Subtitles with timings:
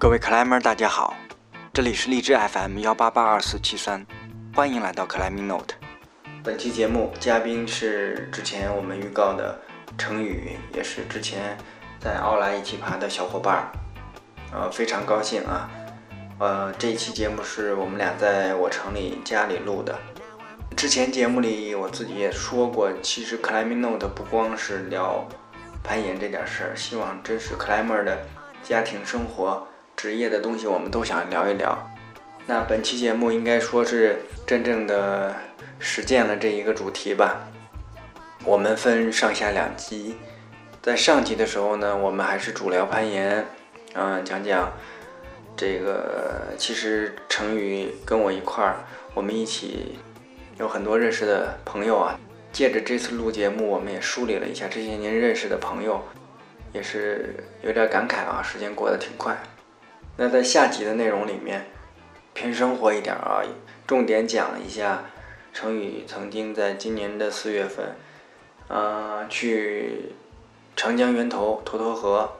[0.00, 1.16] 各位克莱们，大家好，
[1.72, 4.06] 这里是荔枝 FM 幺八八二四七三，
[4.54, 5.74] 欢迎来到 climin note。
[6.44, 9.60] 本期节目嘉宾是之前我们预告的
[9.98, 11.58] 程宇，也是之前
[11.98, 13.72] 在奥莱一起爬的小伙伴儿，
[14.52, 15.68] 呃，非常高兴啊。
[16.38, 19.98] 呃，这一期节目是我们俩在我城里家里录的。
[20.76, 25.26] 之前节目里我自己也说过，其实 Climbing Note 不光是聊
[25.82, 28.16] 攀岩这点事儿，希望真是 climber 的
[28.62, 29.66] 家庭生活、
[29.98, 31.76] 职业的东西，我们都想聊一聊。
[32.46, 35.34] 那本期节目应该说是真正的
[35.80, 37.48] 实践了这一个主题吧。
[38.44, 40.14] 我们分上下两集，
[40.80, 43.44] 在上集的时候呢，我们还是主聊攀岩，
[43.94, 44.72] 嗯，讲讲
[45.56, 46.54] 这个。
[46.56, 48.76] 其实成宇跟我一块儿，
[49.14, 49.98] 我们一起
[50.58, 52.16] 有很多认识的朋友啊。
[52.52, 56.00] 借着这次录节目，我们也梳理了一下这些年认识的朋友，
[56.72, 59.36] 也是有点感慨啊，时间过得挺快。
[60.20, 61.64] 那在下集的内容里面，
[62.34, 63.40] 偏生活一点啊，
[63.86, 65.04] 重点讲一下
[65.52, 67.94] 成宇曾经在今年的四月份，
[68.66, 70.12] 呃，去
[70.74, 72.32] 长江源头沱沱河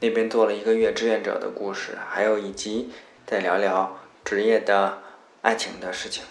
[0.00, 2.92] 那边做了一个月志愿者的故事，还有以及
[3.26, 4.98] 再聊聊职业的
[5.40, 6.24] 爱情的事情。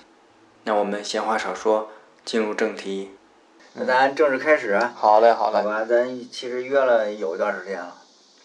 [0.66, 1.90] 那我们闲话少说。
[2.25, 3.12] 进入正题，
[3.73, 4.80] 那咱正式开始。
[4.96, 5.58] 好嘞，好嘞。
[5.58, 7.94] 好吧，咱其实约了有一段时间了。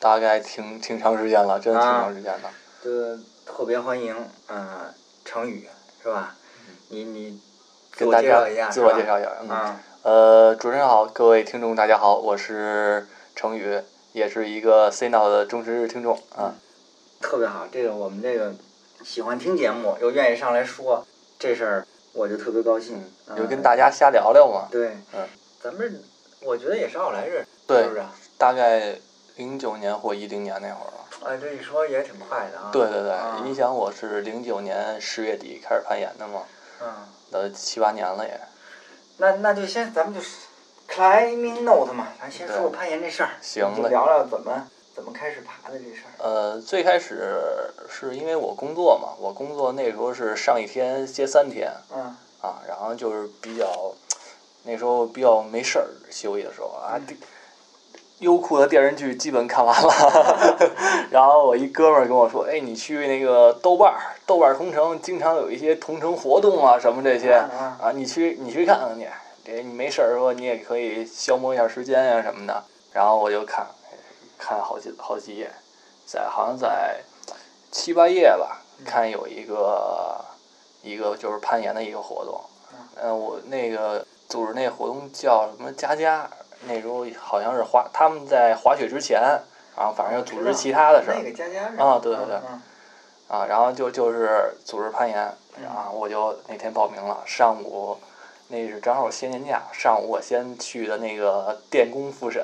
[0.00, 2.50] 大概挺挺长时间了，真的挺长时间了。
[2.82, 4.14] 就特别欢迎，
[4.48, 5.68] 嗯，程宇，
[6.02, 6.36] 是吧？
[6.88, 7.40] 你你
[7.92, 9.32] 自我介绍一下，自我介绍一下。
[9.42, 9.76] 嗯。
[10.02, 13.80] 呃，主持人好，各位听众大家好，我是程宇，
[14.12, 16.54] 也是一个 C now 的忠实听众啊。
[17.20, 18.54] 特别好，这个我们这个
[19.04, 21.06] 喜欢听节目又愿意上来说
[21.38, 21.86] 这事儿。
[22.14, 23.04] 我就特别高兴，
[23.36, 24.66] 就跟大家瞎聊聊嘛。
[24.72, 25.28] 对，嗯，
[25.62, 26.02] 咱们
[26.40, 28.02] 我觉得也是奥莱人，是不是？
[28.36, 28.98] 大概
[29.38, 31.30] 零九年或一零年那会儿了。
[31.30, 32.70] 哎，这一说也挺快的啊。
[32.72, 36.42] 对对对，你想我是零九年十月底开始攀岩的嘛，
[36.82, 36.88] 嗯，
[37.30, 38.38] 都七八年了也。
[39.18, 40.20] 那那就先咱们就
[40.92, 44.68] climbing note 嘛，咱先说说攀岩这事儿，行了，聊聊怎么。
[44.94, 46.10] 怎么开始爬的这事儿？
[46.18, 47.40] 呃，最开始
[47.88, 53.94] 是因为我工作嘛，我工作那时候是上一天歇三天，嗯，啊，然后就是比较
[54.64, 56.98] 那时候比较没事儿休息的时候啊，
[58.20, 59.92] 优酷的电视剧基本看完了，
[61.10, 67.34] 然后我一哥们儿跟我说：“哎，你去那个豆瓣儿，豆瓣儿同城经常有一些同城活动啊，什么这些
[67.80, 69.08] 啊，你去你去看看去，
[69.44, 73.66] 这你没事儿说你也可以消磨一下时间呀什么的。”然后我就看。
[74.40, 75.50] 看好几好几页，
[76.06, 77.00] 在好像在
[77.72, 80.24] 七八页吧，看有一个
[80.80, 82.40] 一个就是攀岩的一个活动，
[83.02, 86.30] 嗯，我那个组织那活动叫什么佳佳，
[86.66, 89.20] 那时候好像是滑他们在滑雪之前，
[89.76, 91.22] 然后反正又组织其他的事儿，
[91.78, 92.36] 啊，对对对，
[93.28, 95.16] 啊，然后就就是组织攀岩，
[95.62, 97.96] 然后我就那天报名了，上午。
[98.50, 102.42] 那是正好我歇年假，上午我先去的那个电工复审，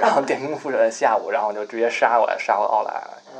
[0.00, 2.94] 然后电工复审下午，然后我就直接杀过来，杀过奥莱，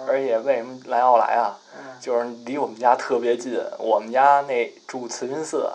[0.06, 1.58] 而且为什么来奥莱啊？
[1.98, 5.72] 就是离我们家特别近，我们家那住慈云寺，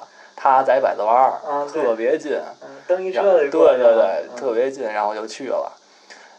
[0.56, 2.40] 他在百子湾儿，特别近，
[2.88, 5.72] 蹬一车对对对，特别近，然后就去了，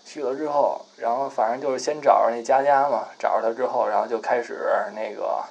[0.05, 4.59] 去了之后，然后反正就是先找着那佳佳嘛，找着他之后，然后就开始
[4.95, 5.43] 那个，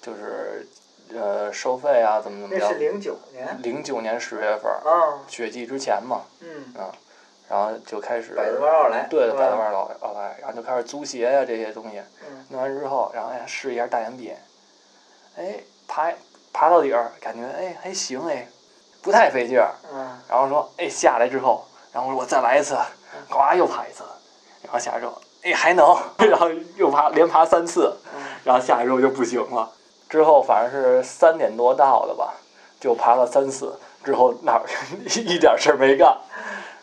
[0.00, 0.66] 就是。
[1.14, 2.66] 呃，收费啊，怎么怎么着？
[2.66, 3.62] 那是零九年。
[3.62, 4.72] 零九年十月份。
[4.72, 5.20] 啊。
[5.28, 6.22] 雪季之前嘛。
[6.40, 6.64] 嗯。
[6.76, 6.90] 嗯，
[7.46, 8.34] 然后就开始。
[8.34, 9.06] 百子湾奥莱。
[9.10, 12.00] 对，百子湾奥奥莱，然后就开始租鞋呀这些东西。
[12.26, 12.46] 嗯。
[12.48, 14.32] 弄完之后，然后哎试一下大岩壁，
[15.36, 15.56] 哎
[15.86, 16.10] 爬
[16.54, 18.48] 爬到底儿，感觉哎还行哎，
[19.02, 19.74] 不太费劲儿。
[19.92, 20.18] 嗯。
[20.28, 22.78] 然后说哎下来之后，然后我再来一次，
[23.28, 24.04] 呱又爬一次，
[24.62, 25.94] 然后下来之后哎还能，
[26.30, 27.94] 然后又爬连爬三次，
[28.44, 29.70] 然后下来之后就不行了。
[30.08, 32.32] 之后反正是三点多到的吧，
[32.80, 34.62] 就爬了三次，之后哪儿
[35.04, 36.16] 一点事儿没干，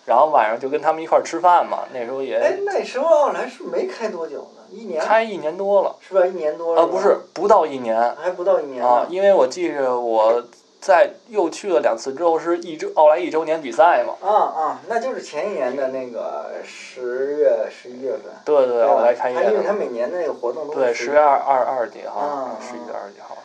[0.06, 1.86] 然后晚上就跟他们一块儿吃饭嘛。
[1.94, 6.26] 那时候也哎，那时候奥莱是没开多久呢，一年开一年多了，是吧？
[6.26, 10.44] 一年多了啊，不是不到一年，还不到一年啊，因为我记着我。
[10.82, 14.16] 在又去了两次之后，是一周奥莱一周年比赛嘛？
[14.28, 18.34] 啊啊，那就是前一年的那个十月十一月份。
[18.44, 19.44] 对对，奥莱开业。
[19.44, 20.74] 因为他每年的那个活动都。
[20.74, 22.58] 对，十月二二二几号？
[22.60, 23.38] 十一月二十几号。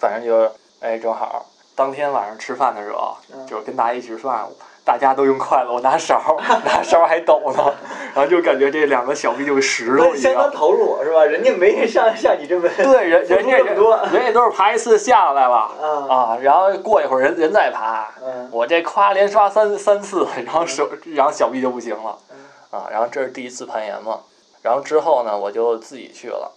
[0.00, 1.46] 反正就哎，正好
[1.76, 4.48] 当天晚上吃饭的时候，就是跟大家一起吃饭。
[4.84, 6.20] 大家都用筷子，我拿勺，
[6.64, 7.74] 拿勺还抖呢，
[8.14, 10.16] 然后就感觉这两个小臂就石头一样。
[10.16, 11.24] 相当投入是吧？
[11.24, 13.76] 人家没像像你这么对人人家人
[14.12, 15.70] 人家都是爬一次下来了。
[16.08, 18.10] 啊，然后过一会儿人人再爬，
[18.50, 22.18] 我这夸连刷三三次，然后手然后小臂就不行了。
[22.70, 24.20] 啊，然后这是第一次攀岩嘛，
[24.62, 26.50] 然后之后呢，我就自己去了。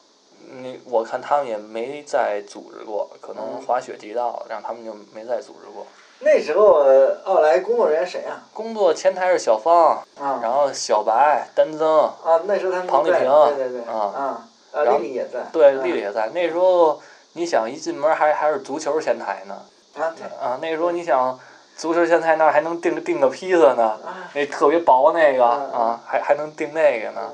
[0.61, 3.61] 那我看他们也没再组织过，可能嗯。
[3.65, 5.85] 滑雪季到了，让他们就没再组织过。
[6.19, 8.43] 那时候呃奥莱工作人员谁啊？
[8.53, 11.87] 工作前台是小芳，啊然后小白、丹增，
[12.23, 16.29] 啊，那时候他们庞丽萍对对对啊啊啊，然后丽丽也在，对，啊丽丽也在。
[16.29, 17.01] 那时候
[17.33, 19.61] 你想一进门还还是足球前台呢，
[20.01, 21.37] 啊对啊，那时候你想
[21.75, 27.21] 足球前台那儿还能订订个披萨呢，啊那特别薄那个啊，还还能订那个呢。
[27.21, 27.31] 啊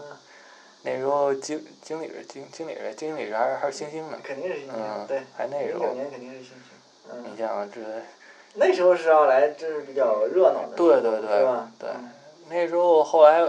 [0.83, 5.93] 那时候经经理是经经理是经理是还是还是星星呢，肯定是星星嗯，对，还那零九。
[5.93, 6.73] 年肯定是星星，
[7.11, 7.79] 嗯你，像这，
[8.55, 11.29] 那时候是奥莱真是比较热闹的，对对对？
[11.79, 12.09] 对嗯
[12.49, 13.41] 那时候后来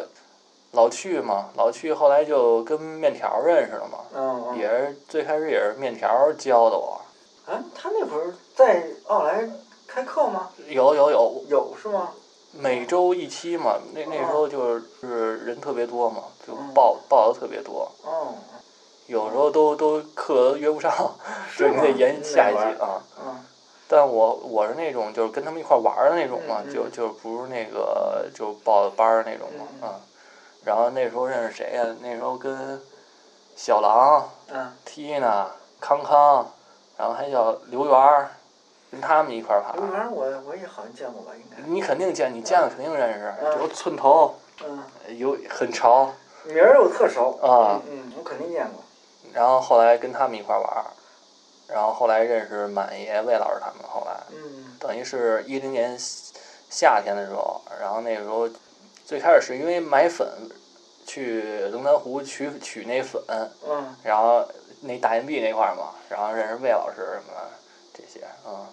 [0.70, 7.00] 老去嘛，老去后来就跟面条认识了嘛，嗯嗯也是最开始也是面条教的我。
[7.46, 9.49] 啊，他那会儿在奥莱
[9.88, 10.50] 开课吗？
[10.69, 12.10] 有有有，有是吗？
[12.52, 18.34] 每周一期嘛，那那时候就是人特别多嘛，就嗯报报的特别多，哦，
[19.08, 20.93] 有时候都都课都约不上，
[21.58, 23.02] 就你得延下一那会儿季啊。
[23.26, 23.41] 嗯
[23.94, 30.00] 但我我是那种就是跟他们一块儿玩儿的那种嘛，就就不是那个就报的班儿那种嘛嗯。
[30.64, 32.80] 然后那时候认识谁呀、那时候跟
[33.54, 35.44] 小狼、嗯 Tina、
[35.78, 36.46] 康康，
[36.96, 38.30] 然后还叫刘源儿，
[38.90, 39.84] 跟他们一块儿爬刘。
[39.86, 41.62] 源我我也好像见过吧，应该。
[41.68, 44.34] 你肯定见，你见了肯定认识，嗯有寸头，
[44.64, 44.82] 嗯，
[45.18, 46.10] 有很潮。
[46.44, 47.38] 名儿我特熟。
[47.42, 48.82] 啊嗯嗯，我肯定见过。
[49.34, 50.86] 然后后来跟他们一块儿玩儿，
[51.69, 53.82] 然后后来认识满爷、魏老师他们。
[53.82, 55.97] 后来嗯等于是一零年
[56.70, 58.49] 夏天的时候，然后那个时候
[59.05, 60.26] 最开始是因为买粉，
[61.06, 63.23] 去龙潭湖取取那粉，
[63.69, 64.47] 嗯然后
[64.81, 67.50] 那大银币那块儿嘛，然后认识魏老师什么的
[67.94, 68.67] 这些，嗯，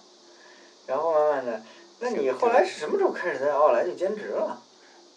[0.87, 1.61] 然后慢慢的，
[1.99, 4.61] 那你后来是什么时候开始在奥莱就兼职了？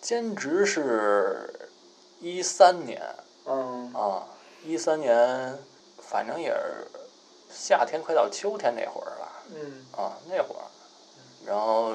[0.00, 1.70] 兼职是
[2.20, 3.00] 一三年
[3.46, 4.26] 嗯啊，
[4.64, 5.56] 一三年，
[6.00, 6.86] 反正也是
[7.52, 9.84] 夏天快到秋天那会儿了，嗯。
[9.96, 10.64] 啊，那会儿，
[11.46, 11.92] 然后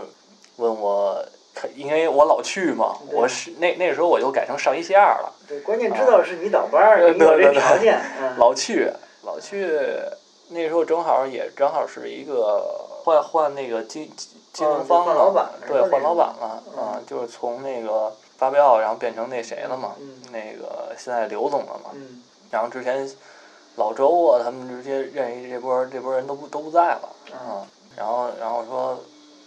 [0.58, 1.24] 问我
[1.56, 8.00] 看，因为我老去嘛，我是那那时候我就改成上一线二了，对，关键知道是你倒班儿，呃你有这条件。
[8.22, 8.38] 嗯。
[8.38, 8.92] 老去
[9.24, 9.68] 老去，
[10.50, 14.10] 那时候正好也正好是一个换换那个经
[14.54, 20.22] 经哦营方老板对换老板了个啊，就是从那个发票然后变成那谁了嘛，嗯。
[20.32, 22.22] 那个现在刘总了嘛，嗯。
[22.52, 23.10] 然后之前
[23.78, 29.00] 老周啊他们这些认识这波这波人都不都不在了嗯，啊，然后然后说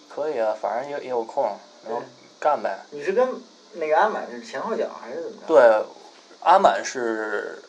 [0.08, 1.44] 可以啊，反正也也有空，
[1.84, 2.02] 然后
[2.40, 2.78] 干呗。
[2.90, 3.28] 你是跟
[3.74, 5.46] 那个阿满是前后脚还是怎么着？
[5.46, 5.84] 对，
[6.42, 7.62] 阿满是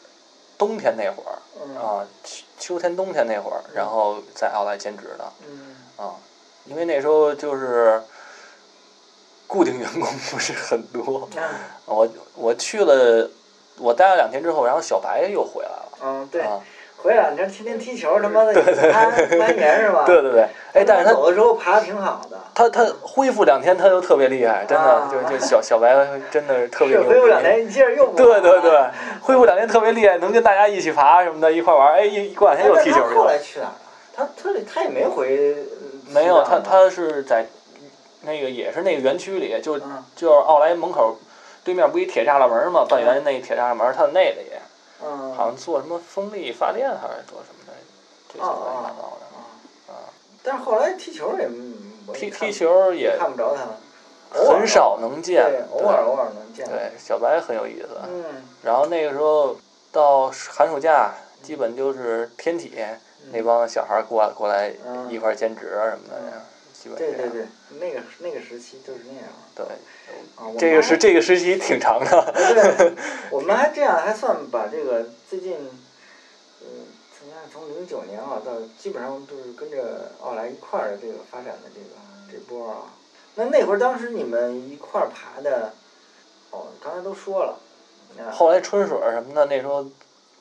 [0.57, 1.75] 冬天那会儿嗯。
[1.77, 5.75] 啊，秋秋天冬天那会儿，然后在奥莱兼职的嗯。
[5.97, 6.15] 啊，
[6.65, 8.01] 因为那时候就是
[9.47, 11.43] 固定员工不是很多，嗯。
[11.85, 13.29] 我我去了，
[13.81, 15.83] 我待了两天之后，然后小白又回来了。
[16.03, 16.59] 嗯对，啊，
[16.97, 20.03] 回来你这天天踢球，他妈的攀 攀岩是吧？
[20.05, 20.41] 对对对，
[20.73, 22.37] 哎，但是他走的时候爬的挺好的。
[22.53, 25.95] 他他恢复两天他就特别厉害，真的啊就就小小白
[26.29, 26.99] 真的是特别。
[26.99, 28.83] 恢复两天，你接着又对对对，
[29.21, 33.09] 恢复两天特别厉害，能跟大家一起爬什么的，一块玩儿，哎，一过两天又踢球去了。
[33.09, 33.75] 他后来去哪儿了？
[34.15, 35.55] 他他他也没回。
[35.55, 35.61] 呃
[36.13, 37.45] 没有，他他是在
[38.23, 41.17] 那个也是那个园区里，就嗯就是奥莱门口
[41.63, 44.47] 对面不一铁栅栏门嘛，半圆那铁栅栏门，它那里
[45.03, 47.73] 嗯好像做什么风力发电还是做什么的，
[48.27, 49.93] 这些乱七八糟的。
[49.93, 50.09] 啊，
[50.43, 51.47] 但是后来踢球也
[52.13, 56.67] 踢踢球也看不着他了，很少能见，对，偶尔偶尔能见。
[56.67, 57.89] 对，小白很有意思。
[58.07, 58.23] 嗯
[58.63, 59.55] 然后那个时候
[59.91, 62.73] 到寒暑假，基本就是天体
[63.31, 66.30] 那帮小孩儿过来过来嗯一块儿兼职啊什么的，
[66.89, 67.45] 对对对，
[67.79, 69.29] 那个那个时期就是那样。
[69.55, 69.65] 对，
[70.35, 72.33] 啊，这个是这个时期挺长的。
[72.33, 72.93] 对，
[73.31, 75.57] 我们还这样还算把这个最近，
[76.61, 76.67] 嗯，
[77.17, 81.95] 从从零九年啊到基本上都是跟着奥莱一块儿的这个发展的这个
[82.31, 82.81] 这波儿啊。
[83.35, 85.73] 那那会儿当时你们一块儿爬的，
[86.49, 87.59] 哦，刚才都说了，
[88.17, 89.85] 啊，后来春水儿什么的，那时候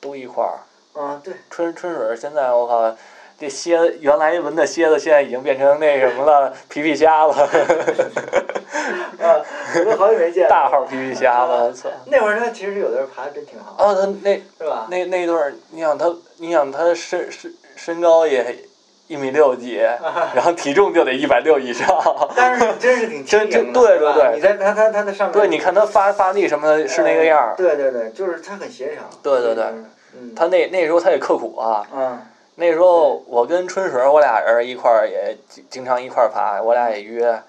[0.00, 0.58] 都一块儿。
[0.92, 2.96] 啊对，春春水儿现在我靠，
[3.40, 7.32] 这蝎子原来闻的蝎子现在已经变成那什么了，皮皮虾了，
[9.18, 9.40] 啊，
[9.76, 10.50] 我都好久没见了。
[10.50, 11.88] 大号皮皮虾了，我操！
[12.04, 14.86] 那会儿他其实有的时候爬的真挺好，啊，他那是吧？
[14.90, 18.54] 那那段儿，你想他，你想他身身身高也
[19.08, 19.76] 一米六几，
[20.34, 21.88] 然后体重就得一百六以上。
[22.36, 27.54] 但是真是挺 真轻盈的真对对对你在他他他的上面，对，你看他发发力什么的，是那个样儿。
[27.56, 29.02] 对对对，就是他很协调。
[29.22, 29.64] 对对对
[30.20, 32.18] 嗯，他那那时候他也刻苦啊，嗯
[32.56, 37.42] 那时候我跟春水我俩人一块儿也经经常一块儿爬，我俩也约，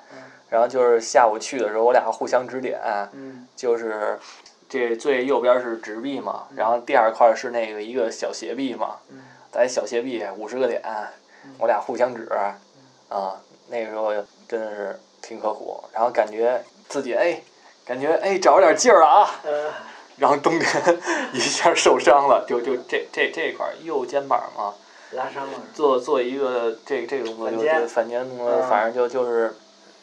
[0.50, 2.80] 然后就是下午去的时候，我俩互相指点，
[3.14, 3.48] 嗯。
[3.56, 4.18] 就是
[4.70, 9.22] 这最右边是直臂嘛，然后第二块是那个一个小斜臂嘛，嗯。
[9.52, 10.82] 在小斜臂五十个点，
[11.58, 12.28] 我俩互相指，
[13.10, 13.36] 啊，
[13.68, 14.14] 那个时候
[14.48, 17.42] 真的是挺刻苦，然后感觉自己哎，
[17.86, 19.70] 感觉哎找着点劲儿了啊，呃，
[20.18, 21.00] 然后冬天
[21.34, 24.74] 一下受伤了，就就这这这块儿右肩膀嘛，
[25.14, 25.54] 拉伤了。
[25.74, 29.56] 做做一个这这个动作就反肩就反肩动作，嗯反正就就是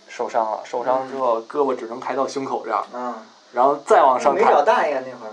[0.09, 3.15] 受伤了，受伤之后胳膊只能抬到胸口这儿，嗯，
[3.53, 5.33] 然后再往上没找，大爷那会儿。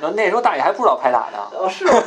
[0.00, 1.38] 然后那时候大爷还不知道拍打呢。
[1.58, 1.92] 哦，是吗？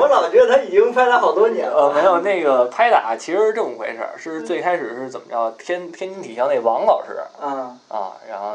[0.00, 1.94] 我老觉得他已经拍打好多年呃，了。
[1.94, 5.50] 没有那个拍打，其实是这么回事儿，是最开始是怎么着？
[5.58, 8.54] 天天津体校那王老师嗯啊，然后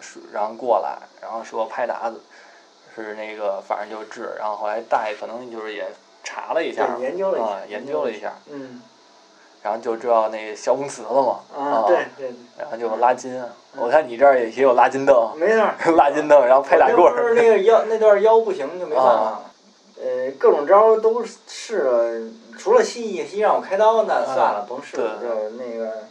[0.00, 2.12] 是然后过来，然后说拍打
[2.94, 5.86] 是那个反正就治，然后后来大爷可能就是也
[6.22, 8.82] 查了一下，对研究了一下啊，研究了一下，嗯
[9.62, 13.44] 然后就知道那小公子了嘛，啊，对对，然后就拉筋，
[13.76, 15.74] 我看你这儿也也有拉筋凳，没错儿。
[15.96, 19.42] 拉筋凳，然后拍俩棍儿，那个腰那段腰不行就没办法了。
[20.02, 25.18] 呃，各种招儿都试了，除了西医，西医让我开刀，那算了，甭试了。
[25.18, 26.04] 对就那个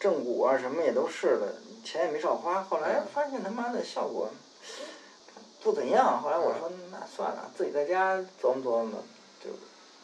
[0.00, 1.46] 正骨啊什么也都试了，
[1.84, 2.66] 钱也没少花。
[2.68, 4.28] 后来发现他妈的效果
[5.68, 8.92] 不怎样，后来我说那算了，自己在家琢磨琢磨，
[9.38, 9.50] 就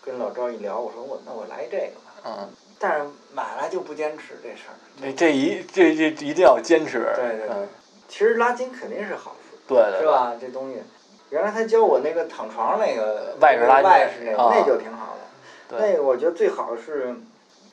[0.05, 2.13] 跟老赵一聊，我说我那我来这个吧。
[2.27, 4.77] 嗯，但是买来就不坚持这事儿。
[5.01, 7.69] 这这一这这一定要坚持，对对对嗯，
[8.11, 9.57] 其实拉筋肯定是好处。
[9.67, 10.35] 对对对，是吧？
[10.39, 10.83] 这东西，
[11.31, 15.79] 原来他教我那个躺床那个外式拉筋外式那个，啊那就挺好的。
[15.79, 17.17] 对那个我觉得最好是，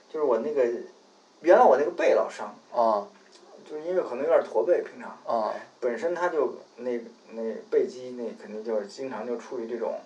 [0.10, 0.64] 就是我那个，
[1.42, 3.06] 原来我那个背老伤，嗯
[3.72, 5.18] 就是因为可能有点驼背，平常。
[5.30, 7.00] 嗯本身他就那
[7.32, 10.00] 那背肌那肯定就是经常就处于这种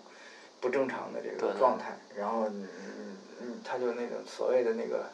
[0.62, 5.10] 不正常的这个状态，然后嗯嗯嗯，他就那种所谓的那个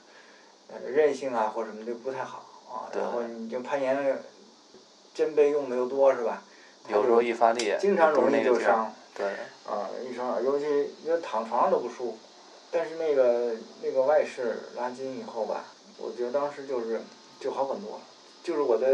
[0.68, 4.22] 呃韧性啊或什么就不太好啊，然后你就攀岩，
[5.16, 6.44] 肩背用的又多是吧？
[6.90, 8.94] 有时候一发力，经常容易就伤。
[9.16, 9.26] 对，
[9.66, 10.66] 啊，一伤耳，尤其
[11.04, 12.18] 因为躺床上都不舒服，
[12.70, 15.64] 但是那个那个外事拉筋以后吧，
[15.98, 17.02] 我觉得当时就是
[17.40, 17.94] 就好很多。
[17.98, 18.02] 了，
[18.44, 18.88] 就是我的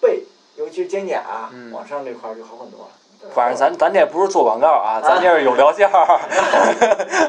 [0.00, 0.24] 背，
[0.56, 2.90] 尤其是肩胛、啊嗯往上这块儿就好很多了。
[3.34, 6.20] 反正咱咱这不是做广告啊，咱这是有疗效儿。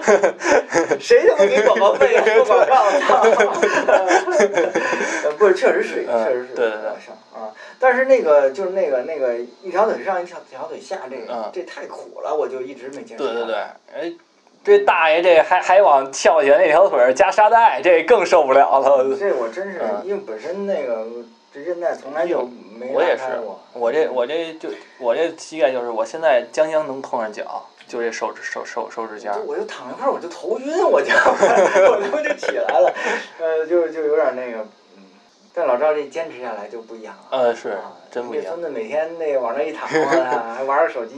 [1.00, 2.24] 谁他妈给广告费啊？
[2.46, 3.22] 做广告，操！
[5.24, 6.88] 呃不是，确实是，嗯确实是对对对
[7.34, 7.52] 啊。
[7.78, 13.24] 但是那个就是那个那个一条腿上一条条腿下这个嗯这太苦了，我就一直没坚持。
[13.24, 13.56] 对对对，
[13.94, 14.14] 哎，
[14.64, 19.16] 这大爷这还还往跳起来那条腿儿加沙袋，这更受不了了。
[19.18, 21.06] 这我真是嗯，因为本身那个
[21.54, 22.44] 这韧带从来就
[22.78, 23.24] 没我也是。
[23.74, 29.40] 我这我这就我这膝盖就是我现在将将能碰上脚，就这手指手手手指尖儿。
[29.48, 32.94] 我就躺一块儿我就头晕，我就 我他妈就起来了，
[33.40, 34.60] 呃，就就有点那个，
[34.98, 35.04] 嗯，
[35.56, 37.38] 但老赵这坚持下来就不一样了。
[37.38, 41.16] 呃，是啊真不一样这孙，子每天那个往那一躺啊， 还玩着手机，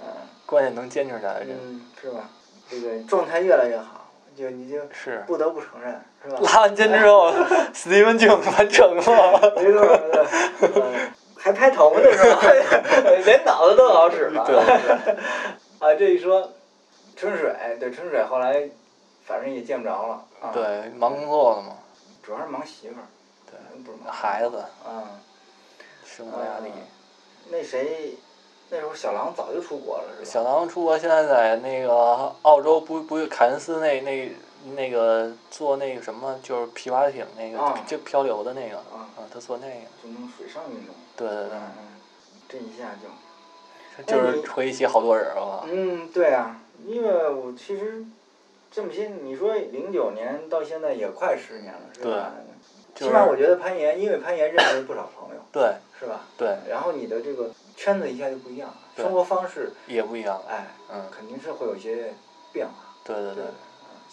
[0.00, 0.06] 嗯
[0.44, 2.28] 关键能坚持下来，真嗯，是吧？
[2.70, 4.06] 这个状态越来越好，
[4.36, 6.38] 就你就是不得不承认，是吧？
[6.42, 7.32] 拉完筋之后，
[7.74, 9.52] 史蒂文就完成了。
[9.56, 9.82] 没错，
[10.60, 11.10] 没错，嗯
[11.40, 12.40] 还拍头呢是吧？
[13.24, 14.44] 连脑子都好使了。
[14.44, 14.56] 对
[15.78, 16.50] 啊，这一说，
[17.16, 18.68] 春水对春水后来，
[19.24, 21.76] 反正也见不着了啊。，对，忙工作了嘛，
[22.22, 23.06] 主要是忙媳妇儿。
[23.50, 25.04] 对，不是忙孩子，嗯。
[26.04, 26.72] 生活压力。
[27.50, 28.16] 那谁，
[28.70, 30.30] 那时候小狼早就出国了是吧？
[30.30, 34.32] 小狼出国现在在那个澳洲不不凯恩斯那那
[34.74, 40.94] 那个做那个什么，就是皮划艇那个、啊就漂流的那个，啊，啊，他做那个，就弄水上运动。
[41.16, 41.58] 对对对，
[42.48, 43.08] 这一下就。
[44.06, 45.64] 就是回忆起好多人了。
[45.68, 48.04] 嗯，对啊，因为我其实
[48.70, 52.32] 这么些，你说零九年到现在也快十年了，是吧？
[52.94, 56.20] 就是起码我觉得攀岩，因为攀岩认识了不少朋友，对是吧？
[56.36, 62.12] 对，然后你的这个圈子一下就不一样了，生活方式，也不一样，哎，嗯，肯定是会有一些
[62.52, 62.72] 变化。
[63.04, 63.44] 对对对对，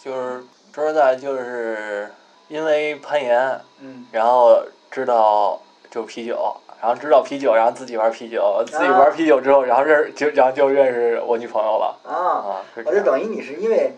[0.03, 2.13] 就是说实在就是
[2.47, 6.55] 因为攀岩，嗯，然后知道就啤酒。
[6.81, 13.01] 然后知道啤酒，然后自己玩啤酒，自己玩啤酒之后，然后认就然后就认识我女朋友了啊，啊，我就。
[13.01, 13.95] 等于你是因为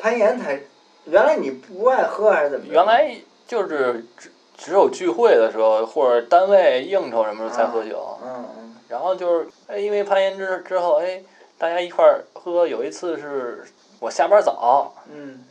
[0.00, 0.60] 攀岩才，
[1.04, 2.66] 原来你不爱喝还是怎么？
[2.68, 3.14] 原来
[3.46, 8.18] 就是只只有聚会的时候，或者单位应酬什么时候才喝酒。
[8.24, 11.20] 嗯嗯然后就是哎，因为攀岩之之后，哎，
[11.58, 12.64] 大家一块儿喝。
[12.64, 13.64] 有一次是
[13.98, 15.44] 我下班早，嗯。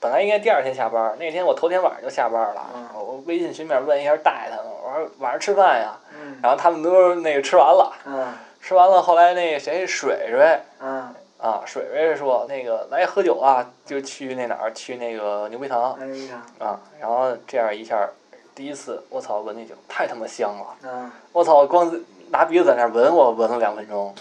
[0.00, 2.66] 本来应该第二天下班，那天我头天晚上就下班了。
[2.74, 2.88] 嗯。
[2.94, 6.40] 我微信群里面问一下带他们，我说晚上吃饭呀，嗯。
[6.42, 8.26] 然后他们都那个吃完了，嗯。
[8.60, 18.08] 吃完了后来那个谁水水嗯，啊，水水说那个来喝酒啊，就去那哪儿去那个牛皮糖那一场，啊，然后这样一下
[18.54, 21.10] 第一次我操闻那酒太他妈香了，嗯。
[21.32, 21.88] 我操光
[22.30, 24.14] 拿鼻子在那儿闻，我闻了两分钟，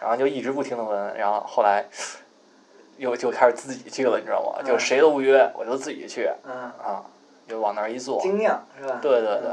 [0.00, 1.84] 然后就一直不停的闻，然后后来
[2.96, 4.62] 又就开始自己去了，你知道吗？
[4.62, 7.04] 就嗯谁都不约，我就自己去嗯，啊，
[7.48, 8.98] 就往那儿一坐，精酿是吧？
[9.00, 9.50] 对对对。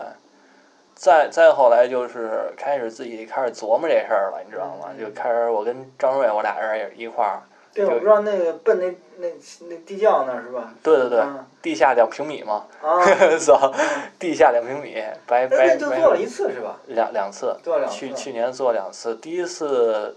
[0.96, 4.90] 再再后来就是开始自己开始琢磨这事儿了，你知道吗？
[4.92, 7.42] 嗯就开始我跟张瑞，我俩人也一块儿，
[7.74, 8.88] 对，我不知道那个奔那
[9.18, 9.28] 那
[9.70, 10.74] 那地窖那儿是吧？
[10.84, 13.00] 对对对，嗯地下两平米嘛，啊，
[13.40, 13.72] 操，
[14.20, 16.78] 地下两平米，白白白就做了一次是吧？
[16.88, 17.98] 两两次，做了两次。
[17.98, 20.16] 去去年做两次，第一次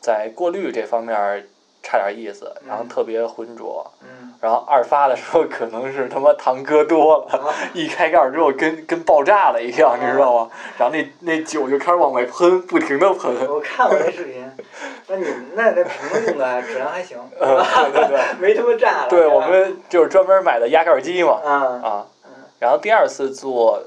[0.00, 1.46] 在过滤这方面
[1.82, 10.50] 差点意思，然后嗯特别浑浊，嗯然后二发的时候可能是他妈糖搁多了，啊一开盖儿之后跟跟爆炸了一样，你知道吗？
[10.78, 13.34] 然后那那酒就开始往外喷，不停的喷。
[13.48, 14.48] 我看过那视频，
[15.08, 19.08] 那你那那瓶子用的质量还行，呃，对对对， 没他妈炸了。
[19.08, 22.06] 对我们就是专门买的压盖机嘛，啊啊，
[22.58, 23.82] 然后第二次做，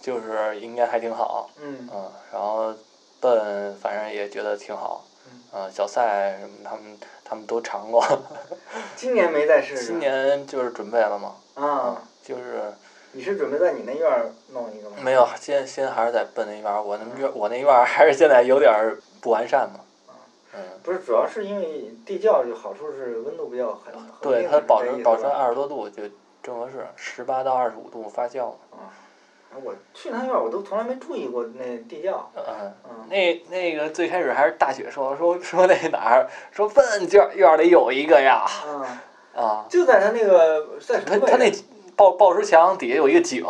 [0.00, 2.74] 就是应该还挺好，嗯嗯，然后
[3.20, 5.04] 笨反正也觉得挺好，
[5.52, 8.04] 嗯，小赛什么他们他们都尝过，
[8.96, 9.86] 今年没再试试。
[9.86, 12.72] 今年就是准备了嘛，啊，就是
[13.12, 14.96] 你是准备在你那院儿弄一个吗？
[15.00, 19.80] 没有，先先还是在笨那院儿，我那院我那院儿还是现在有点儿不完善嘛，
[20.54, 26.02] 嗯，不是，主要是因为地窖就好处是温度比较很很对，它保这意思持保持吧二十多度就
[26.42, 32.30] 正合适，十八到二十五度发酵嗯，我去那院儿我都从来没注意过那地窖。
[32.34, 32.72] 嗯。
[32.84, 41.62] 嗯那那个最开始还是大雪说说说那哪儿说问院院儿里有一个呀嗯，啊，就在他那个在什么他他那置？
[41.94, 43.44] 抱抱石墙底下有一个井，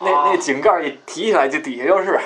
[0.00, 2.20] 那啊那井盖儿一提起来就底下就是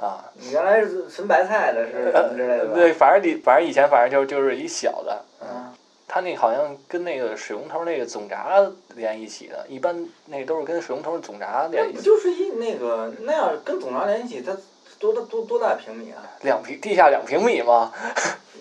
[0.00, 0.24] 啊。
[0.34, 2.74] 你原来是存白菜的，是 什么之类的吧？
[2.74, 5.72] 对，反正你反正以前反正就就是一小的，嗯，嗯
[6.08, 8.48] 它那好像跟那个水龙头那个总闸
[8.94, 14.56] 连一起的，一般那都是跟水龙头总闸连那一起，不就是一那个那样跟总闸连一起，它
[14.98, 16.22] 多大多多大平米啊？
[16.42, 17.92] 两平地下两平米吗，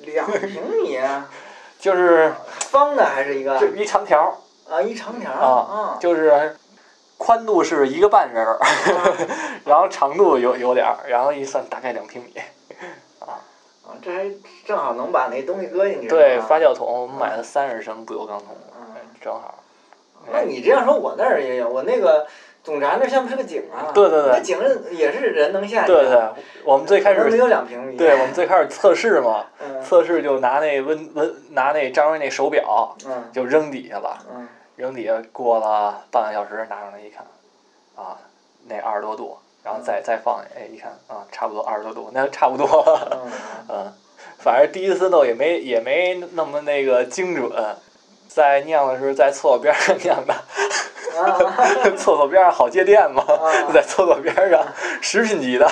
[0.04, 1.30] 两平米啊，
[1.80, 3.58] 就是方的还是一个？
[3.60, 5.98] 就一长条儿，啊一长条儿啊啊。
[6.00, 6.58] 就是
[7.18, 8.60] 宽度是一个半人儿，
[9.66, 12.34] 然后长度有有点儿，然后一算大概两平米。
[13.20, 13.40] 啊，
[13.88, 14.26] 啊这还
[14.66, 16.08] 正好能把那东西搁进去。
[16.08, 19.56] 对，发酵桶我们买了三十升不锈钢桶，嗯正好。
[20.32, 22.26] 那你这样说，我那儿也有，我那个
[22.64, 23.94] 总闸那像不是个井啊？
[23.94, 24.60] 对对对那井
[24.92, 25.88] 也是人能下去。
[25.94, 26.20] 对对，
[26.64, 27.96] 我们最开始，有两平米。
[27.96, 37.26] 对我们最开始测试嘛，嗯测试就拿那温温拿那张瑞那手表嗯就扔底下了，嗯扔底下过了半个小时拿上来一看，
[37.96, 38.18] 啊，
[38.68, 43.22] 那二十多度，然后再再放，哎一看啊，差不多二十多度，那差不多了。
[43.24, 43.32] 嗯
[43.70, 43.94] 嗯，
[44.38, 47.52] 反正第一次弄也没也没那么那个精准，
[48.28, 51.40] 在酿的时候在厕所边上酿的，啊。
[51.96, 53.72] 厕所边上好接电嘛，啊。
[53.74, 54.66] 在厕所边上，
[55.02, 55.72] 食品级的，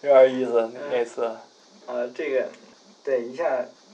[0.00, 1.26] 有点意思那次。
[1.86, 2.48] 啊，这个
[3.04, 3.44] 对一下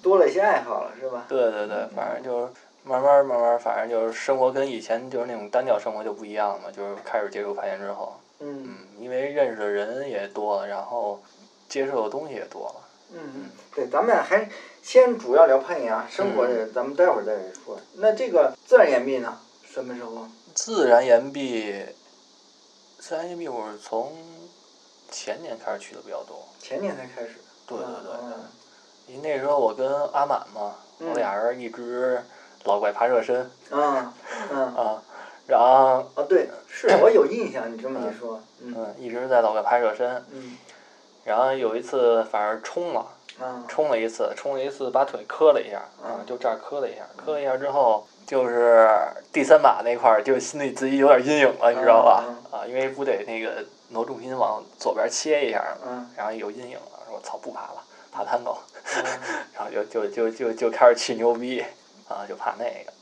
[0.03, 1.25] 多了一些爱好了，是吧？
[1.29, 2.53] 对对对，反正就是
[2.85, 11.21] 慢慢慢慢，反正就是生活跟以前就是那种单调生活就不一样了嘛，就是开始接触攀岩之后，嗯嗯，因为认识的人也多了，然后
[11.69, 12.75] 接受的东西也多了。
[13.13, 14.49] 嗯，对，咱们还
[14.83, 17.33] 先主要聊攀岩啊，生活这嗯咱们待会儿再
[17.65, 17.79] 说。
[17.95, 19.39] 那这个自然岩壁呢？
[19.65, 20.27] 什么时候？
[20.55, 21.85] 自然岩壁，
[22.99, 24.13] 自然岩壁我是从
[25.11, 26.43] 前年开始去的比较多。
[26.59, 27.37] 前年才开始。
[27.67, 28.37] 对对对嗯对，
[29.07, 32.23] 因为那时候我跟阿满嘛，嗯我俩人一直
[32.65, 34.13] 老怪爬热身嗯
[34.53, 35.03] 嗯 啊，
[35.47, 40.57] 然后哦，对，是我有印象，你这么一说，嗯嗯一直在老怪爬热身，嗯
[41.25, 43.01] 然后有一次反正冲了。
[43.39, 48.89] 啊冲了一次，冲了一次，把腿磕了一下，嗯啊，就这儿磕了一下，磕了一下之后，就是
[49.31, 52.25] 第三把那块儿，就心里自己有点阴影了，你知道吧？
[52.27, 57.85] 嗯啊，因为不得那个挪重心往左边切一下嘛，嗯然后有阴影了，说操不爬了，
[58.17, 58.57] 爬探狗，
[58.97, 59.05] 嗯
[59.53, 61.61] 然后就就就就就开始吹牛逼，
[62.09, 62.93] 啊，就爬那个，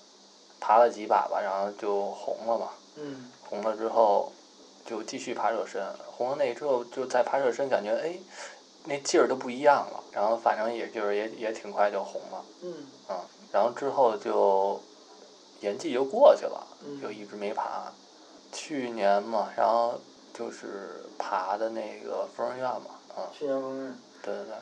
[0.59, 3.31] 爬了几把吧，然后就红了嘛，嗯。
[3.48, 4.33] 红了之后
[4.85, 8.18] 就继续爬热身，红了那之后就再爬热身，感觉哎，
[8.87, 12.74] 那劲儿都不一样了，然后反正也就是也也挺快就红了，嗯。
[13.53, 14.81] 然后之后就
[15.61, 17.92] 延季就过去了，嗯就一直没爬。
[18.53, 20.00] 去年嘛，然后
[20.33, 24.55] 就是爬的那个疯人院嘛，啊，去年风刃，对对对，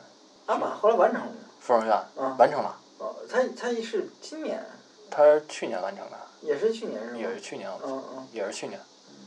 [0.45, 1.27] 阿玛后来完成了。
[1.59, 4.61] 芙蓉院啊完成了，哦，他他是今年，
[5.09, 7.17] 他是去年完成的，也是去年是吗？
[7.17, 8.79] 也是去年，嗯嗯，也是去年。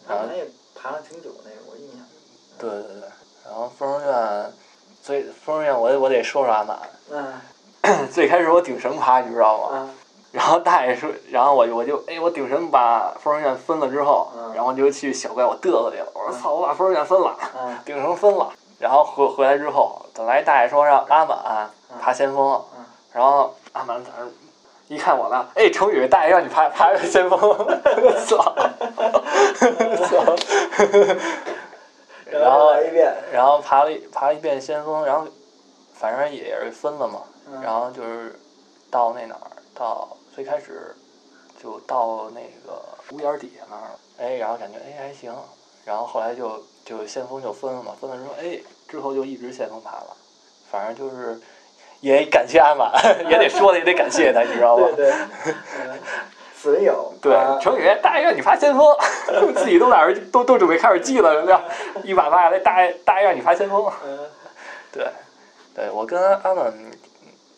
[0.06, 2.00] 爬了挺久那个，我印象。
[2.58, 3.08] 对对对，
[3.46, 4.52] 然后疯人院，
[5.02, 6.78] 最芙蓉院我得我得说说阿满。
[7.10, 9.76] 嗯 最开始我顶绳爬，你知道吗？
[9.78, 9.90] 啊
[10.32, 24.28] 然后大爷说，然后我我就哎，我顶神把芙蓉院分了之后，嗯然后就去小怪我嘚瑟去了，我说操，我把芙蓉院分了，嗯顶绳分了，然后回回来之后，本来大爷说让阿满爬先锋嗯，然后阿满在那儿
[24.88, 27.38] 一看我呢，哎，成宇，大爷让你爬爬先锋，
[28.26, 28.54] 操，
[30.04, 30.36] 操，
[32.30, 32.72] 然后
[33.32, 35.26] 然后爬了一爬了一遍先锋，然后
[35.94, 37.60] 反正也是分了嘛，嗯。
[37.62, 38.38] 然后就是
[38.90, 40.94] 到那哪儿，到最开始
[41.60, 45.34] 就到那个屋檐底下那儿了，哎，然后感觉哎还行，
[45.84, 50.16] 然后后来就就先锋就分了嘛，分了之后哎之后就一直先锋爬了，
[50.70, 51.38] 反正就是
[52.00, 52.90] 也感谢阿满，
[53.28, 54.86] 也得说的也得感谢他，你知道吧？
[54.96, 55.98] 对对，嗯
[56.56, 58.86] 损友，对啊，程宇，大爷让你发先锋，
[59.54, 61.64] 自己都哪儿都都准备开始记了，对吧？
[62.02, 63.84] 一把把来，大爷大爷让你发先锋。
[64.04, 64.18] 嗯
[64.92, 65.06] 对，
[65.74, 66.72] 对我跟阿满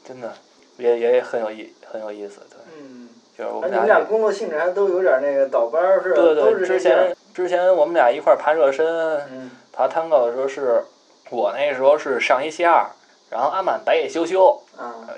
[0.05, 0.33] 真的
[0.79, 8.85] 也也很有意很有意思，对，嗯，就是我哎，们俩你们俩工作性质还都有点那个倒班儿似的，对对，都是之前之前我们俩一块儿爬热身，
[9.31, 10.83] 嗯爬探高的时候是，
[11.31, 12.85] 我那时候是上一下二，
[13.31, 14.61] 然后阿满白夜休休，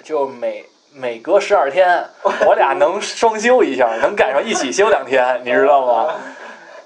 [0.04, 2.04] 就每每隔十二天，
[2.46, 6.14] 我俩能双休一下，能赶上一起休两天， 你知道吗？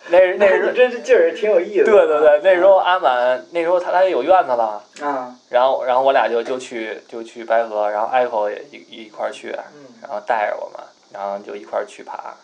[0.07, 4.81] 那那时候 你这这劲儿也挺有意思，对对对，那时候阿满那时候他他也有院子了。
[5.03, 10.81] 啊，然后，然后我俩就就去就去白河，然后 Echo 也一一块儿去，嗯，然后带着我们，
[11.13, 12.35] 然后就一块儿去爬。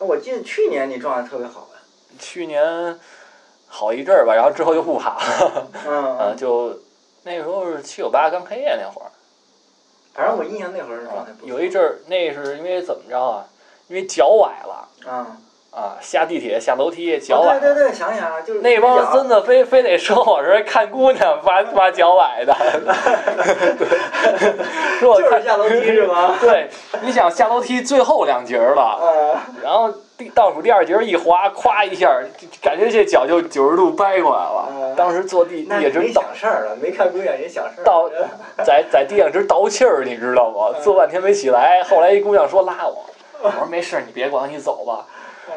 [0.00, 1.75] 我记得去年你状态特别好啊，
[2.18, 2.98] 去年
[3.68, 6.78] 好一阵儿吧，然后之后就不爬了，嗯 呃，就
[7.24, 9.10] 那时候是七九八刚开业那会儿，
[10.14, 13.44] 反正我印象那会儿是状啊态不错，有一阵儿那是因为怎么着啊？
[13.88, 14.88] 因为脚崴了。
[15.06, 15.36] 啊，
[15.70, 17.54] 啊，下地铁下楼梯脚哦崴。
[17.54, 17.60] 了。
[17.60, 22.54] 对对对，想想啊，就是那帮脚孙子非非得说我是看姑娘把把脚崴的，
[24.98, 26.34] 说我看就是下楼梯是吗？
[26.40, 26.68] 对，
[27.02, 34.68] 你想下楼梯最后两节儿了，嗯，然后第倒数第二节一滑，咵一下，就感觉这脚就九十度掰过来了。
[34.70, 38.08] 嗯当时坐地地也直倒想事儿了，没看姑娘也想事儿， 倒
[38.64, 40.74] 在在地上直倒气儿，你知道吗？
[40.82, 43.04] 坐半天没起来，后来一姑娘说拉我，
[43.42, 45.04] 我说没事儿，你别管，你走吧。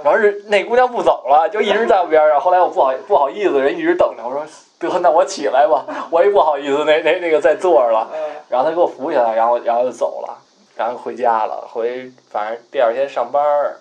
[0.04, 2.38] 然后是那姑娘不走了，就一直在我边上。
[2.40, 4.46] 后来我不好不好意思，人一直等着，我说
[4.92, 8.10] 得那我起来吧，我也不好意思，那那那个在坐着了。
[8.14, 8.20] 嗯
[8.50, 10.38] 然后她给我扶起来，然后然后就走了，
[10.76, 11.66] 然后回家了。
[11.72, 13.78] 回反正第二天上班儿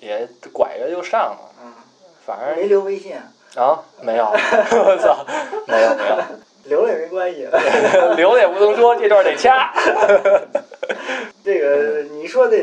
[0.00, 1.72] 也拐着就上了，嗯，
[2.26, 3.16] 反正没留微信，
[3.56, 5.24] 啊没有， 我操，
[5.66, 6.16] 没有没有。
[6.64, 7.48] 留了也没关系。
[8.16, 9.72] 留了也不能说，这段得掐。
[11.42, 12.56] 这个你说的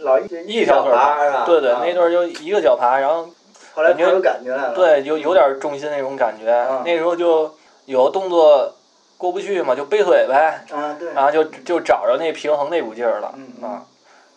[0.00, 1.44] 老一一条腿爬是吧？
[1.46, 3.28] 对对，啊那段就一个脚爬，然后
[3.74, 4.74] 后来爬出感觉来了。
[4.74, 6.50] 对有有点重心那种感觉。
[6.70, 8.74] 嗯那时候就有动作
[9.18, 11.12] 过不去嘛，就背腿呗，啊，对。
[11.12, 13.84] 然后就就找着那平衡那股劲儿了嗯啊。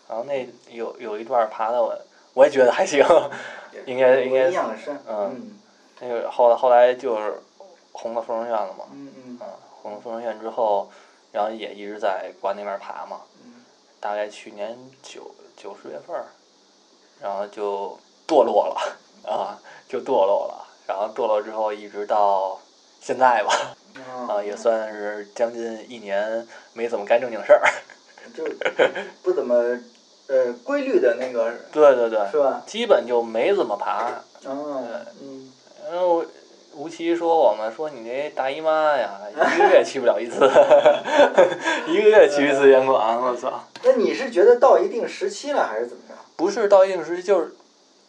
[0.10, 1.98] 然后那有有一段爬的我
[2.36, 3.04] 我也觉得还行，
[3.88, 4.50] 应该应该。
[4.52, 5.60] 嗯嗯
[6.02, 7.42] 那个后来后来就是
[7.94, 9.48] 红了疯人院了嘛，嗯嗯啊，
[9.82, 10.90] 红了疯人院之后，
[11.32, 13.22] 然后也一直在关那边爬嘛。
[13.44, 13.64] 嗯
[14.02, 16.26] 大概去年九九十月份儿，
[17.20, 18.78] 然后就堕落了
[19.28, 19.58] 啊，
[19.90, 22.60] 就堕落了，然后堕落之后一直到
[23.02, 27.62] 现在吧，嗯 啊，也算是将近一年没怎么干正经事儿。
[28.36, 28.44] 就
[29.24, 29.80] 不怎么
[30.28, 32.62] 呃规律的那个对对对，是吧？
[32.66, 34.12] 基本就没怎么爬。
[34.46, 34.84] 哦，
[35.22, 35.52] 嗯，
[35.92, 36.24] 然后
[36.76, 39.20] 吴奇说我们说你那大姨妈呀，
[39.56, 40.46] 一个月去不了一次，
[41.88, 43.64] 一个月去一次烟馆，我操！
[43.84, 46.16] 那你是觉得到一定时期了，还是怎么着？
[46.36, 47.56] 不是到一定时期，就是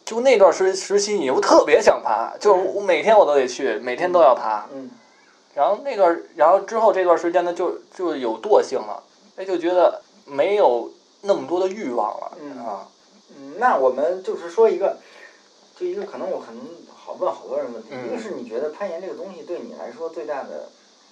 [0.03, 4.67] 就那段时时期，你又特别想爬，就是我每天我都得去，每天都要爬。
[4.73, 4.89] 嗯
[5.55, 9.01] 然后那段，然后之后这段时间呢，就就有惰性了，
[9.37, 10.91] 哎，就觉得没有
[11.27, 12.87] 那么多的欲望了嗯啊。
[13.37, 14.97] 嗯，那我们就是说一个，
[15.77, 16.61] 就一个可能我可能
[16.95, 20.69] 好问好多人问题，嗯一个是你觉得攀岩这个东西对你来说最大的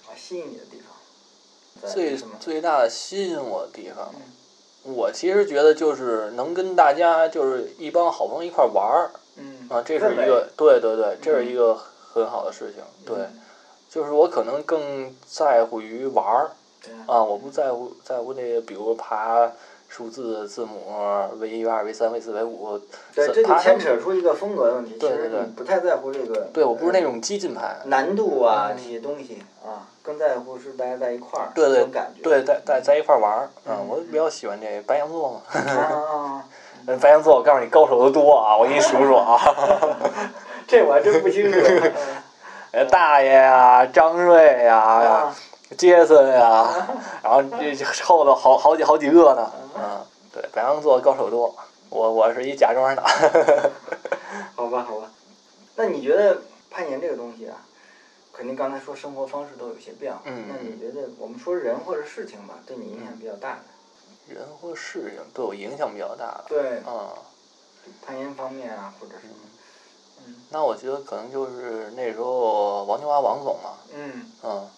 [0.08, 2.34] 啊吸引你的地方，最什么？
[2.40, 4.10] 最大的吸引我的地方，
[4.82, 12.82] 我其实觉得就是能跟大家就是一帮好朋友一块儿玩儿嗯啊，这是一个对对对，这是一个很好的事情。
[13.04, 13.40] 对，嗯
[13.90, 16.50] 就是我可能更在乎于玩儿。
[16.82, 19.50] 对啊，我不在乎在乎那个，比如爬
[19.88, 20.92] 数字字母
[21.38, 22.78] V 一、V 二、V 三、V 四、V 五，
[23.14, 24.94] 对，这就牵扯出一个风格的问题。
[24.98, 26.48] 对对对不太在乎这个。
[26.52, 32.22] 对我不是那呃种激进派，难度啊嗯这些东西啊，更在乎是大家在一块儿对对感觉。
[32.22, 36.44] 对，在在在一块儿玩儿，嗯，嗯我比较喜欢这白羊座嘛，啊！
[37.00, 39.40] 白羊座我告诉你高手都多啊，我给你数数啊
[40.68, 41.58] 这我还真不清楚。
[42.72, 45.36] 呃大爷呀、张瑞呀、啊，
[45.76, 46.86] 杰森呀，
[47.22, 51.54] 然后这这后头好好几好几个呢，嗯，对，白羊座高手多，
[51.90, 53.02] 我我是一假装的。
[54.54, 55.10] 好吧，好吧。
[55.74, 57.56] 那你觉得攀岩这个东西啊，
[58.32, 60.20] 肯定刚才说生活方式都有些变化。
[60.24, 64.34] 嗯那你觉得我们说人或者事情吧，对你影响比较大的？
[64.34, 66.44] 人或事情对我影响比较大的。
[66.48, 67.12] 对，啊、
[68.04, 69.34] 攀岩方面啊，或者什么。
[70.26, 74.68] 嗯那我觉得可能就是那时候王金华王总嘛，嗯嗯，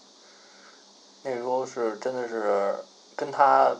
[1.22, 2.74] 那时候是真的是
[3.16, 3.74] 跟他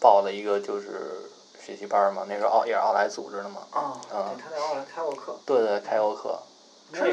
[0.00, 6.38] 报了一个就是学习班儿嘛，那时候奥也是奥莱组织的嘛，哦，啊对，他在奥莱开过课，对对，开过课，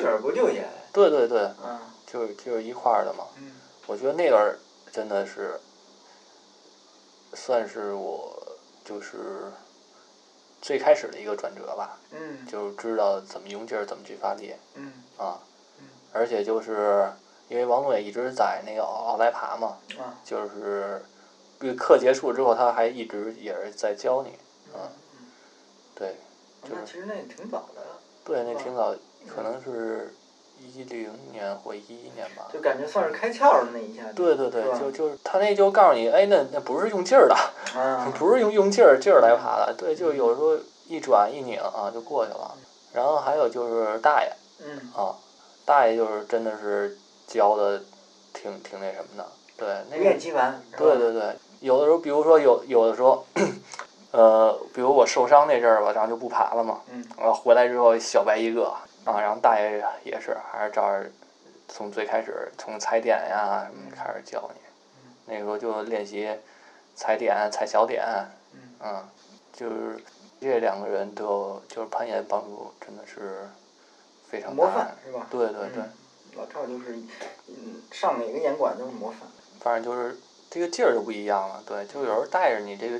[0.07, 0.67] 儿不就也？
[0.91, 3.25] 对对对，嗯就是就是一块儿的嘛。
[3.37, 3.53] 嗯
[3.87, 4.59] 我觉得那段儿
[4.91, 5.59] 真的是
[7.33, 8.31] 算是我
[8.85, 9.51] 就是
[10.61, 15.39] 最开始的一个转折吧，嗯就是知道怎么用劲儿，怎么去发力嗯啊
[15.79, 15.85] 嗯。
[16.11, 17.11] 而且就是
[17.49, 21.03] 因为王总也一直在那个奥奥莱爬嘛，啊就是
[21.59, 24.37] 这个课结束之后，他还一直也是在教你。
[24.73, 24.79] 嗯，
[25.95, 26.15] 对
[26.69, 27.81] 那其实那也挺早的，
[28.23, 28.93] 对，那挺早，
[29.27, 30.13] 可能是
[30.59, 32.47] 一零年或一一年吧。
[32.53, 34.03] 就感觉算是开窍了那一下。
[34.15, 37.35] 对对对就就是他那就告诉你，哎，那那不是用劲儿的，
[37.79, 40.55] 啊， 不是用用劲儿劲儿来爬的，对，就有时候
[40.87, 42.55] 一转一拧啊就过去了。
[42.93, 44.31] 然后还有就是大爷
[44.63, 45.15] 嗯啊，
[45.65, 46.97] 大爷就是真的是
[47.29, 47.81] 教的
[48.33, 50.59] 挺挺那什么的，对，那个练习完。
[50.75, 53.23] 对对对，有的时候，比如说有有的时候，
[54.11, 61.09] 呃，比如我受伤那阵儿吧，然后就不爬了嘛，嗯然后回来之后小白一个啊，然后大爷也是还是照着
[61.67, 64.61] 从最开始从踩点呀什么开始教你，
[65.25, 66.27] 那个时候就练习
[66.95, 68.03] 踩点、踩小点，
[68.53, 69.07] 嗯嗯，
[69.53, 69.97] 就是
[70.41, 73.47] 这两个人都就是攀岩帮助真的是
[74.27, 75.27] 非常模大范是吧？
[75.29, 75.91] 对对对，嗯
[76.37, 76.97] 老赵就是，
[77.47, 79.19] 嗯，上哪个演馆都是模范。
[79.59, 80.17] 反正就是
[80.49, 82.99] 这个劲儿就不一样了，对，就有时候带着你这个，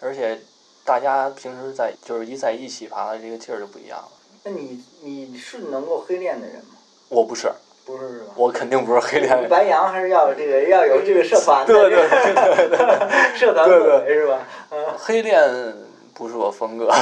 [0.00, 0.38] 而且
[0.84, 4.08] 大家平时在就是一在一起爬的这个劲儿就不一样了。
[4.44, 6.76] 那你你是能够黑练的人吗？
[7.08, 7.50] 我不是，
[7.84, 8.32] 不是是吧？
[8.36, 9.48] 我肯定不是黑练。
[9.48, 14.46] 白羊还是要这个要有这个社团的，对对对对对， 社团对氛围是吧？
[14.70, 14.86] 嗯。
[14.96, 15.76] 黑练
[16.14, 16.86] 不是我风格。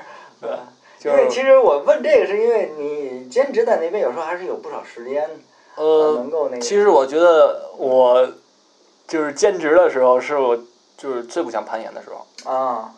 [0.40, 0.56] 对，就是
[1.04, 5.28] 因为其实我问这个是因为你兼职在那边，有时候还是有不少时间，
[5.76, 6.62] 呃，能够那个。
[6.62, 8.28] 其实我觉得我
[9.08, 10.58] 就是兼职的时候，是我
[10.98, 12.50] 就是最不想攀岩的时候。
[12.50, 12.92] 啊，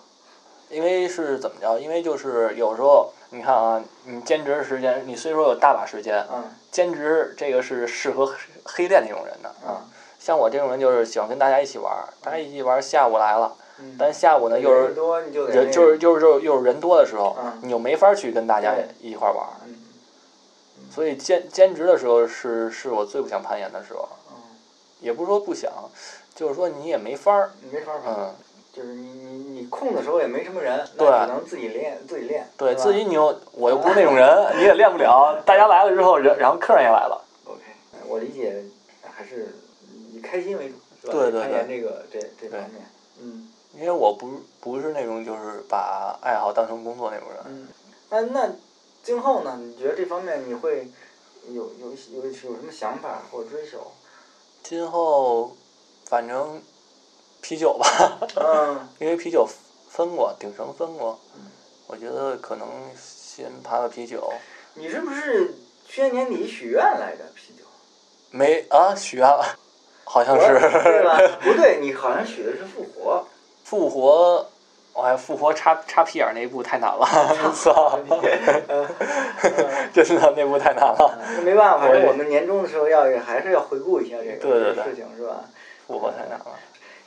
[0.69, 1.79] 因为是怎么着？
[1.79, 8.35] 因为就是有时候你看啊，你兼职的时间，你虽说有大把时间，嗯兼职这个是适合黑
[8.65, 9.49] 黑练那种人的。
[9.65, 9.87] 啊，
[10.19, 13.62] 像我这种人就是喜欢跟大家一起玩儿，大家一起玩儿，下午来了，嗯。
[13.99, 14.95] 但下午呢又是人
[15.33, 19.77] 就是就是就是又是人多的时候嗯，你又没法去跟大家一块儿玩儿，嗯。
[20.90, 24.37] 所以兼兼职的时候是是我最不想攀岩的时候，嗯，
[25.01, 25.71] 也不是说不想，
[26.35, 28.35] 就是说你也没法儿，没法儿爬，嗯，
[28.73, 32.47] 就是你你你空的时候也没什么人，对那只能自己练自己练。
[32.59, 37.62] 对自己你又我又不是那种人，你也练不了，大家来了之后，人然后客人也来了，OK，
[38.07, 38.62] 我理解
[39.03, 39.55] 还是
[40.12, 41.12] 以开心为主，是吧？
[41.12, 42.83] 对对攀岩对这个这这方面，
[43.21, 47.69] 嗯因为我不不是那种就是把爱好当成工作那种人，嗯，
[48.11, 48.51] 那那
[49.03, 49.59] 今后呢？
[49.61, 50.89] 你觉得这方面你会
[51.49, 53.91] 有有有有什么想法或者追求？
[54.63, 55.57] 今后
[56.07, 56.63] 反正
[57.41, 59.49] 啤酒吧，嗯 因为啤酒
[59.89, 61.51] 分过，顶绳分过嗯，
[61.87, 64.33] 我觉得可能先爬爬啤酒，
[64.75, 65.55] 你是不是
[65.87, 67.25] 去年年底许愿来着？
[67.35, 67.65] 啤酒，
[68.31, 69.45] 没啊许愿了，
[70.05, 71.19] 好像是对是吧？
[71.43, 73.27] 不对，你好像许的是复活。
[73.73, 74.47] 复活。
[74.95, 77.09] 我还复活插插屁眼儿那一步太难了，
[77.57, 77.99] 操！
[79.95, 81.19] 真的那步太难了。
[81.35, 85.45] 那没办法，反我也正我们年终的时候要还是要回顾一下这个事情，是吧？
[85.87, 86.45] 复活太难了。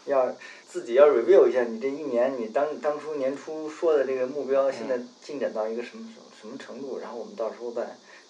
[0.05, 0.25] 要
[0.67, 7.83] 自己要 review 一下你这一年你当当初年初说的这个目标，现在进展到一个什么什么什么程度，然后我们到时候再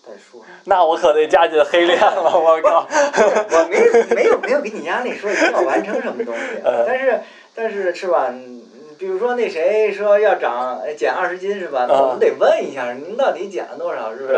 [0.06, 0.42] 再说。
[0.66, 2.86] 那我可得加紧黑练了，我靠！
[2.92, 3.80] 我没
[4.14, 7.22] 没有没有给你压力说一定要完成什么东西，呃但是
[7.56, 8.28] 但是是吧？
[8.32, 8.62] 嗯
[8.98, 11.86] 比如说那谁说要长呃减二十斤是吧？
[11.86, 14.38] 那我们得问一下您到底减了多少，是不是？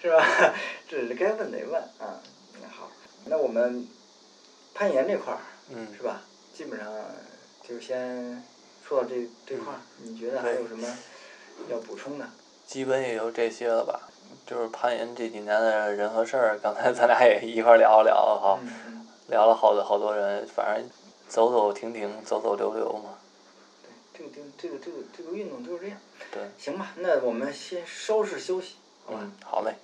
[0.00, 0.24] 是吧？
[0.88, 2.16] 这是该问得问啊。
[2.54, 2.90] 那好，
[3.26, 3.86] 那我们
[4.74, 5.38] 攀岩这块儿
[5.74, 6.22] 嗯，是吧？
[6.54, 6.88] 基本上
[7.68, 8.42] 就先
[8.82, 9.14] 说到这
[9.46, 10.88] 这块儿，你觉得还有什么
[11.68, 12.24] 要补充的？
[12.66, 14.08] 基本也就这些了吧。
[14.46, 20.88] 就是攀岩这几年的人和事儿，刚才咱俩也一块儿聊了聊哈，嗯嗯，聊了好多好多人，反正
[21.28, 23.10] 走走停停，走走留留嘛。
[23.82, 25.98] 对，这个这个这个这个运动就是这样。
[26.32, 29.18] 对，行吧，那我们先收拾休息，好吧？
[29.22, 29.74] 嗯，好嘞。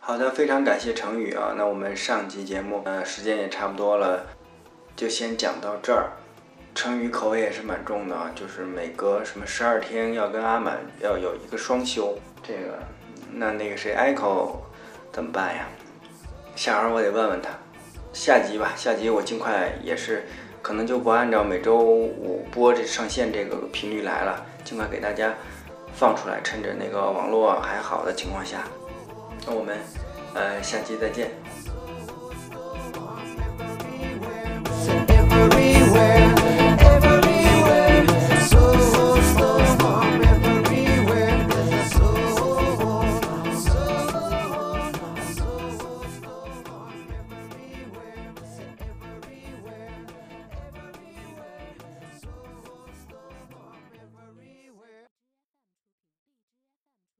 [0.00, 1.54] 好的，非常感谢程宇啊。
[1.56, 4.24] 那我们上期节目呃时间也差不多了，
[4.96, 6.12] 就先讲到这儿。
[6.74, 12.16] 成语口味也是蛮重的，就是每隔什么十二天要跟阿满要有一个双休。
[12.40, 12.78] 这个，
[13.32, 14.58] 那那个谁，Echo
[15.12, 15.68] 怎么办呀？
[16.54, 17.50] 下回我得问问他。
[18.12, 20.26] 下集吧，下集我尽快也是，
[20.62, 25.34] 可能就不按照每周五播这上线这个频率来了，尽快给大家
[25.94, 28.64] 放出来，趁着那个网络还好的情况下。
[29.46, 29.78] 那我们
[30.34, 31.30] 呃下期再见。